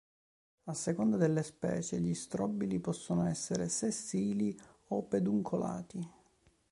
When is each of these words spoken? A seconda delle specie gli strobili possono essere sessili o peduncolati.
A 0.63 0.73
seconda 0.73 1.15
delle 1.15 1.43
specie 1.43 1.99
gli 1.99 2.15
strobili 2.15 2.79
possono 2.79 3.27
essere 3.27 3.69
sessili 3.69 4.59
o 4.87 5.03
peduncolati. 5.03 6.03